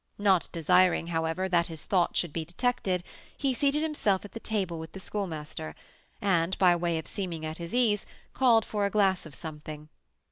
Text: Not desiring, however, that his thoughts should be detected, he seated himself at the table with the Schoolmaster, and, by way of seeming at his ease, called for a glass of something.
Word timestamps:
Not 0.17 0.49
desiring, 0.51 1.05
however, 1.13 1.47
that 1.47 1.67
his 1.67 1.83
thoughts 1.83 2.17
should 2.17 2.33
be 2.33 2.43
detected, 2.43 3.03
he 3.37 3.53
seated 3.53 3.83
himself 3.83 4.25
at 4.25 4.31
the 4.31 4.39
table 4.39 4.79
with 4.79 4.93
the 4.93 4.99
Schoolmaster, 4.99 5.75
and, 6.19 6.57
by 6.57 6.75
way 6.75 6.97
of 6.97 7.05
seeming 7.05 7.45
at 7.45 7.59
his 7.59 7.75
ease, 7.75 8.07
called 8.33 8.65
for 8.65 8.87
a 8.87 8.89
glass 8.89 9.27
of 9.27 9.35
something. 9.35 9.89